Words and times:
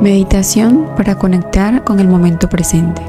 Meditación 0.00 0.86
para 0.96 1.16
conectar 1.16 1.84
con 1.84 2.00
el 2.00 2.08
momento 2.08 2.48
presente. 2.48 3.02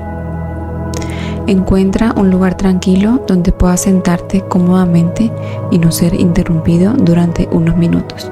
Encuentra 1.47 2.13
un 2.17 2.29
lugar 2.29 2.55
tranquilo 2.57 3.23
donde 3.25 3.53
puedas 3.53 3.79
sentarte 3.79 4.41
cómodamente 4.41 5.31
y 5.71 5.79
no 5.79 5.89
ser 5.93 6.19
interrumpido 6.19 6.91
durante 6.91 7.47
unos 7.53 7.77
minutos. 7.77 8.29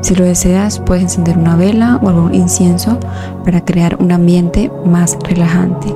Si 0.00 0.14
lo 0.14 0.24
deseas, 0.24 0.78
puedes 0.78 1.02
encender 1.02 1.36
una 1.36 1.56
vela 1.56 1.98
o 2.00 2.08
algún 2.08 2.36
incienso 2.36 3.00
para 3.44 3.64
crear 3.64 3.96
un 4.00 4.12
ambiente 4.12 4.70
más 4.84 5.18
relajante. 5.28 5.92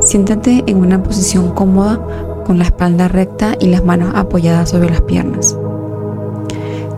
Siéntate 0.00 0.64
en 0.66 0.78
una 0.78 1.00
posición 1.04 1.52
cómoda 1.52 2.00
con 2.44 2.58
la 2.58 2.64
espalda 2.64 3.06
recta 3.06 3.54
y 3.60 3.68
las 3.68 3.84
manos 3.84 4.12
apoyadas 4.16 4.70
sobre 4.70 4.90
las 4.90 5.02
piernas. 5.02 5.56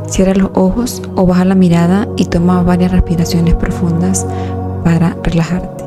Cierra 0.09 0.35
los 0.35 0.51
ojos 0.55 1.03
o 1.17 1.27
baja 1.27 1.45
la 1.45 1.55
mirada 1.55 2.09
y 2.17 2.25
toma 2.25 2.63
varias 2.63 2.93
respiraciones 2.93 3.55
profundas 3.55 4.27
para 4.83 5.17
relajarte. 5.23 5.85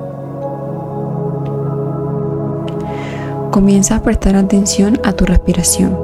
Comienza 3.49 3.97
a 3.97 4.03
prestar 4.03 4.35
atención 4.35 4.99
a 5.03 5.13
tu 5.13 5.25
respiración. 5.25 5.97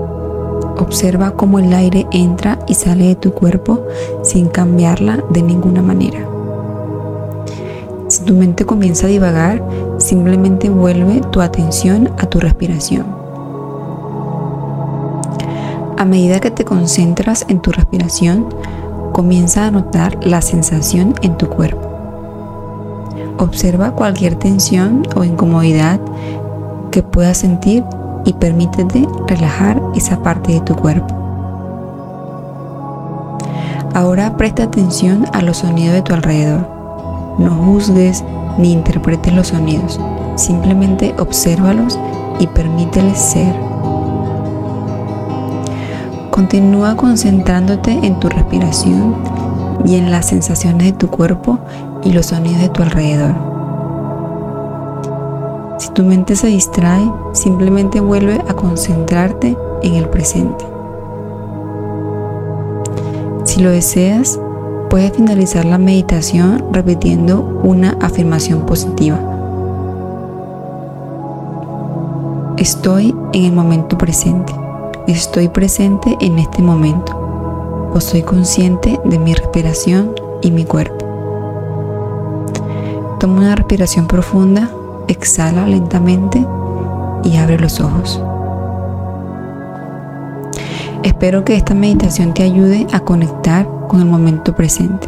Observa 0.80 1.32
cómo 1.32 1.60
el 1.60 1.74
aire 1.74 2.06
entra 2.12 2.60
y 2.68 2.74
sale 2.74 3.06
de 3.06 3.16
tu 3.16 3.34
cuerpo 3.34 3.86
sin 4.24 4.48
cambiarla 4.48 5.24
de 5.30 5.42
ninguna 5.44 5.82
manera. 5.82 6.20
Si 8.10 8.24
tu 8.24 8.34
mente 8.34 8.66
comienza 8.66 9.08
a 9.08 9.10
divagar, 9.10 9.64
simplemente 9.98 10.70
vuelve 10.70 11.22
tu 11.32 11.42
atención 11.42 12.10
a 12.18 12.26
tu 12.26 12.40
respiración. 12.40 13.27
A 15.98 16.06
medida 16.06 16.40
que 16.40 16.52
te 16.52 16.64
concentras 16.64 17.44
en 17.50 17.60
tu 17.60 17.72
respiración, 17.72 18.50
comienza 19.14 19.66
a 19.66 19.72
notar 19.72 20.24
la 20.24 20.42
sensación 20.42 21.16
en 21.24 21.38
tu 21.38 21.50
cuerpo. 21.50 21.90
Observa 23.40 23.94
cualquier 23.94 24.36
tensión 24.36 25.02
o 25.16 25.24
incomodidad 25.24 26.00
que 26.92 27.02
puedas 27.02 27.40
sentir 27.40 27.84
y 28.26 28.34
permítete 28.34 29.08
relajar 29.26 29.82
esa 29.96 30.22
parte 30.22 30.52
de 30.52 30.62
tu 30.62 30.76
cuerpo. 30.76 31.16
Ahora 33.96 34.38
presta 34.38 34.66
atención 34.66 35.26
a 35.34 35.42
los 35.42 35.58
sonidos 35.58 35.96
de 35.96 36.02
tu 36.04 36.14
alrededor. 36.14 36.68
No 37.40 37.50
juzgues 37.50 38.24
ni 38.60 38.72
interpretes 38.72 39.34
los 39.34 39.48
sonidos, 39.48 40.00
simplemente 40.36 41.16
obsérvalos 41.18 41.98
y 42.40 42.46
permíteles 42.46 43.18
ser. 43.18 43.67
Continúa 46.38 46.96
concentrándote 46.96 47.90
en 47.90 48.20
tu 48.20 48.30
respiración 48.30 49.16
y 49.84 49.96
en 49.96 50.12
las 50.12 50.28
sensaciones 50.28 50.86
de 50.86 50.94
tu 50.94 51.08
cuerpo 51.08 51.58
y 52.04 52.12
los 52.12 52.28
sonidos 52.28 52.62
de 52.62 52.70
tu 52.70 52.84
alrededor. 52.84 53.34
Si 55.80 55.90
tu 55.94 56.04
mente 56.04 56.36
se 56.36 56.46
distrae, 56.46 57.12
simplemente 57.34 58.02
vuelve 58.02 58.40
a 58.48 58.54
concentrarte 58.54 59.58
en 59.82 59.96
el 59.96 60.10
presente. 60.10 60.64
Si 63.44 63.60
lo 63.60 63.72
deseas, 63.72 64.40
puedes 64.92 65.14
finalizar 65.14 65.66
la 65.66 65.80
meditación 65.80 66.66
repitiendo 66.72 67.42
una 67.64 67.98
afirmación 68.00 68.68
positiva. 68.68 69.20
Estoy 72.58 73.16
en 73.34 73.46
el 73.46 73.54
momento 73.54 73.98
presente. 73.98 74.67
Estoy 75.08 75.48
presente 75.48 76.18
en 76.20 76.38
este 76.38 76.62
momento 76.62 77.90
o 77.94 78.02
soy 78.02 78.24
consciente 78.24 79.00
de 79.06 79.18
mi 79.18 79.34
respiración 79.34 80.14
y 80.42 80.52
mi 80.52 80.66
cuerpo. 80.66 81.06
Toma 83.18 83.38
una 83.38 83.56
respiración 83.56 84.06
profunda, 84.06 84.70
exhala 85.08 85.66
lentamente 85.66 86.46
y 87.24 87.38
abre 87.38 87.58
los 87.58 87.80
ojos. 87.80 88.22
Espero 91.04 91.46
que 91.46 91.56
esta 91.56 91.74
meditación 91.74 92.34
te 92.34 92.44
ayude 92.44 92.86
a 92.92 93.00
conectar 93.00 93.66
con 93.88 94.02
el 94.02 94.08
momento 94.08 94.54
presente. 94.54 95.08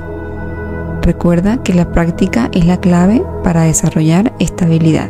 Recuerda 1.02 1.62
que 1.62 1.74
la 1.74 1.92
práctica 1.92 2.50
es 2.54 2.66
la 2.66 2.80
clave 2.80 3.22
para 3.44 3.64
desarrollar 3.64 4.32
esta 4.40 4.64
habilidad. 4.64 5.10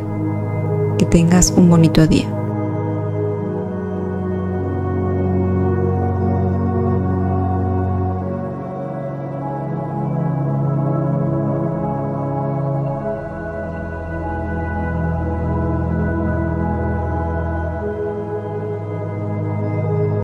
Que 0.97 1.05
tengas 1.05 1.53
un 1.55 1.69
bonito 1.69 2.07
día. 2.07 2.38